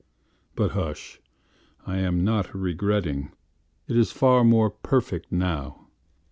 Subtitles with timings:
[0.55, 1.21] But hush,
[1.85, 5.89] I am not regretting:It is far more perfect now.